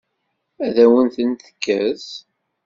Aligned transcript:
Ad 0.65 0.75
awen-ten-tekkes? 0.83 2.07